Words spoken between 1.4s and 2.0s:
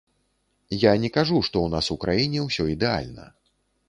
што ў нас у